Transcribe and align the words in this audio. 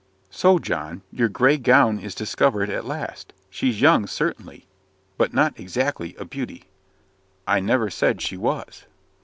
"So, 0.31 0.57
John, 0.57 1.03
your 1.11 1.29
grey 1.29 1.57
gown 1.59 1.99
is 1.99 2.15
discovered 2.15 2.71
at 2.71 2.85
last. 2.87 3.33
She's 3.51 3.81
young, 3.81 4.07
certainly 4.07 4.65
but 5.15 5.31
not 5.31 5.59
exactly 5.59 6.15
a 6.15 6.25
beauty." 6.25 6.63
"I 7.47 7.59
never 7.59 7.91
said 7.91 8.19
she 8.19 8.35
was." 8.35 8.87